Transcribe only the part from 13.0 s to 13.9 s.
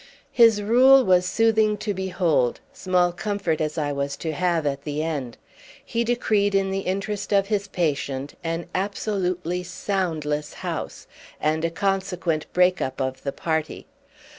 the party.